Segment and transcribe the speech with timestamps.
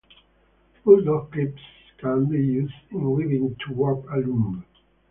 [0.83, 1.61] Bulldog clips
[1.99, 4.65] can be used in weaving to warp a loom.